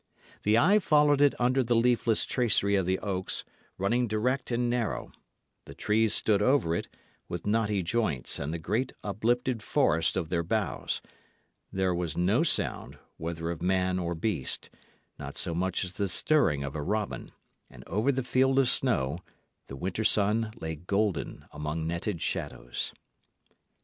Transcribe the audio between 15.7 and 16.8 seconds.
as the stirring of